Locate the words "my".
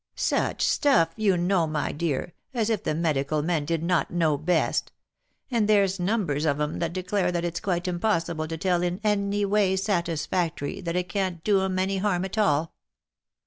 1.67-1.91